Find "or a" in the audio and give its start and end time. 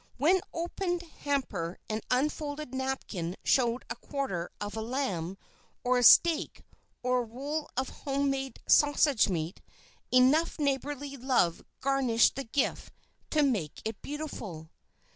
5.83-6.03, 7.03-7.25